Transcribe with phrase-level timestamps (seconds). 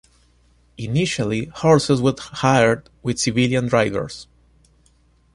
[0.79, 4.25] Initially, horses were hired with civilian drivers.